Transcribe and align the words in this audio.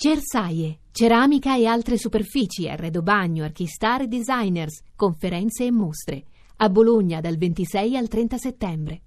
Cersaie, 0.00 0.78
ceramica 0.92 1.56
e 1.56 1.66
altre 1.66 1.98
superfici, 1.98 2.68
arredo 2.68 3.02
bagno, 3.02 3.42
archistar 3.42 4.02
e 4.02 4.06
designers, 4.06 4.80
conferenze 4.94 5.64
e 5.64 5.72
mostre. 5.72 6.22
A 6.58 6.68
Bologna 6.68 7.20
dal 7.20 7.36
26 7.36 7.96
al 7.96 8.06
30 8.06 8.38
settembre. 8.38 9.00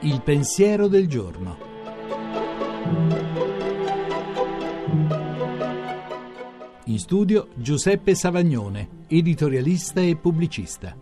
Il 0.00 0.20
pensiero 0.22 0.88
del 0.88 1.08
giorno. 1.08 1.56
In 6.84 6.98
studio 6.98 7.48
Giuseppe 7.54 8.14
Savagnone, 8.14 9.04
editorialista 9.06 10.02
e 10.02 10.16
pubblicista. 10.16 10.94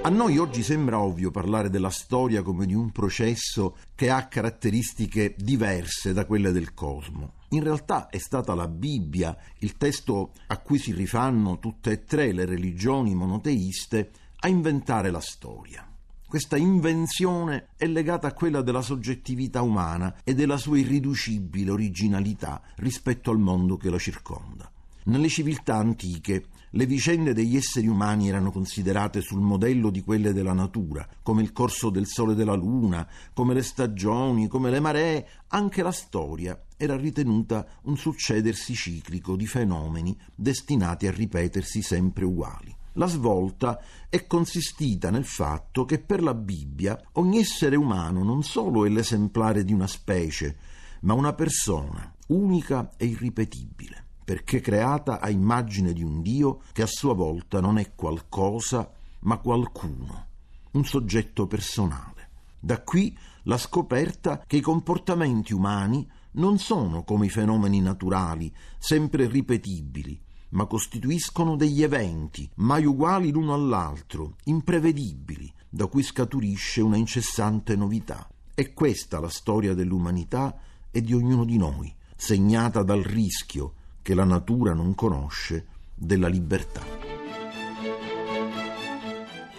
A 0.00 0.10
noi 0.10 0.38
oggi 0.38 0.62
sembra 0.62 1.00
ovvio 1.00 1.32
parlare 1.32 1.70
della 1.70 1.90
storia 1.90 2.42
come 2.42 2.66
di 2.66 2.74
un 2.74 2.92
processo 2.92 3.76
che 3.96 4.10
ha 4.10 4.28
caratteristiche 4.28 5.34
diverse 5.36 6.12
da 6.12 6.24
quelle 6.24 6.52
del 6.52 6.72
cosmo. 6.72 7.32
In 7.50 7.64
realtà 7.64 8.08
è 8.08 8.18
stata 8.18 8.54
la 8.54 8.68
Bibbia, 8.68 9.36
il 9.58 9.76
testo 9.76 10.32
a 10.46 10.58
cui 10.58 10.78
si 10.78 10.92
rifanno 10.92 11.58
tutte 11.58 11.90
e 11.90 12.04
tre 12.04 12.32
le 12.32 12.44
religioni 12.44 13.14
monoteiste, 13.14 14.10
a 14.40 14.48
inventare 14.48 15.10
la 15.10 15.20
storia. 15.20 15.84
Questa 16.26 16.56
invenzione 16.56 17.70
è 17.76 17.86
legata 17.86 18.28
a 18.28 18.34
quella 18.34 18.62
della 18.62 18.82
soggettività 18.82 19.62
umana 19.62 20.20
e 20.22 20.32
della 20.32 20.58
sua 20.58 20.78
irriducibile 20.78 21.72
originalità 21.72 22.62
rispetto 22.76 23.32
al 23.32 23.38
mondo 23.38 23.76
che 23.76 23.90
la 23.90 23.98
circonda. 23.98 24.70
Nelle 25.04 25.28
civiltà 25.28 25.76
antiche 25.76 26.44
le 26.72 26.86
vicende 26.86 27.32
degli 27.32 27.56
esseri 27.56 27.86
umani 27.86 28.28
erano 28.28 28.50
considerate 28.50 29.20
sul 29.20 29.40
modello 29.40 29.90
di 29.90 30.02
quelle 30.02 30.32
della 30.32 30.52
natura, 30.52 31.08
come 31.22 31.42
il 31.42 31.52
corso 31.52 31.88
del 31.88 32.06
sole 32.06 32.32
e 32.32 32.34
della 32.36 32.54
luna, 32.54 33.08
come 33.32 33.54
le 33.54 33.62
stagioni, 33.62 34.48
come 34.48 34.70
le 34.70 34.80
maree, 34.80 35.28
anche 35.48 35.82
la 35.82 35.92
storia 35.92 36.60
era 36.76 36.96
ritenuta 36.96 37.66
un 37.82 37.96
succedersi 37.96 38.74
ciclico 38.74 39.34
di 39.34 39.46
fenomeni 39.46 40.16
destinati 40.34 41.06
a 41.06 41.10
ripetersi 41.10 41.82
sempre 41.82 42.24
uguali. 42.24 42.74
La 42.92 43.06
svolta 43.06 43.80
è 44.08 44.26
consistita 44.26 45.10
nel 45.10 45.24
fatto 45.24 45.84
che 45.84 46.00
per 46.00 46.22
la 46.22 46.34
Bibbia 46.34 47.00
ogni 47.12 47.38
essere 47.38 47.76
umano 47.76 48.22
non 48.24 48.42
solo 48.42 48.84
è 48.84 48.88
l'esemplare 48.88 49.64
di 49.64 49.72
una 49.72 49.86
specie, 49.86 50.56
ma 51.02 51.14
una 51.14 51.32
persona 51.32 52.12
unica 52.26 52.90
e 52.96 53.06
irripetibile 53.06 53.97
perché 54.28 54.60
creata 54.60 55.20
a 55.20 55.30
immagine 55.30 55.94
di 55.94 56.02
un 56.02 56.20
Dio 56.20 56.60
che 56.72 56.82
a 56.82 56.86
sua 56.86 57.14
volta 57.14 57.62
non 57.62 57.78
è 57.78 57.94
qualcosa, 57.94 58.92
ma 59.20 59.38
qualcuno, 59.38 60.26
un 60.72 60.84
soggetto 60.84 61.46
personale. 61.46 62.28
Da 62.60 62.82
qui 62.82 63.16
la 63.44 63.56
scoperta 63.56 64.44
che 64.46 64.58
i 64.58 64.60
comportamenti 64.60 65.54
umani 65.54 66.06
non 66.32 66.58
sono 66.58 67.04
come 67.04 67.24
i 67.24 67.30
fenomeni 67.30 67.80
naturali, 67.80 68.54
sempre 68.76 69.26
ripetibili, 69.28 70.20
ma 70.50 70.66
costituiscono 70.66 71.56
degli 71.56 71.82
eventi, 71.82 72.46
mai 72.56 72.84
uguali 72.84 73.30
l'uno 73.30 73.54
all'altro, 73.54 74.36
imprevedibili, 74.44 75.50
da 75.70 75.86
cui 75.86 76.02
scaturisce 76.02 76.82
una 76.82 76.98
incessante 76.98 77.76
novità. 77.76 78.28
È 78.54 78.74
questa 78.74 79.20
la 79.20 79.30
storia 79.30 79.72
dell'umanità 79.72 80.54
e 80.90 81.00
di 81.00 81.14
ognuno 81.14 81.46
di 81.46 81.56
noi, 81.56 81.90
segnata 82.14 82.82
dal 82.82 83.02
rischio, 83.02 83.72
che 84.08 84.14
la 84.14 84.24
natura 84.24 84.72
non 84.72 84.94
conosce 84.94 85.66
della 85.94 86.28
libertà. 86.28 86.80